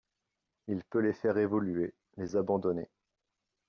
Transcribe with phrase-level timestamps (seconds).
[0.67, 2.89] Il peut les faire évoluer, les abandonner